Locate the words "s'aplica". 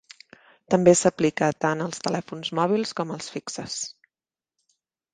1.01-1.51